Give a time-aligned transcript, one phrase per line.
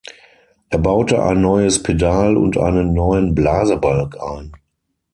[0.71, 4.51] Er baute ein neues Pedal und einen neuen Blasebalg ein.